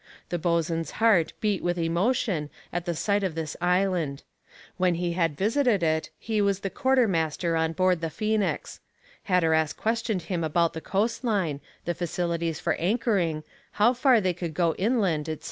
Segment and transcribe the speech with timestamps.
[0.29, 4.23] The boatswain's heart beat with emotion at the sight of this island;
[4.77, 8.79] when he had visited it he was quartermaster on board the Phoenix;
[9.25, 13.43] Hatteras questioned him about the coast line, the facilities for anchoring,
[13.73, 15.37] how far they could go inland, &c.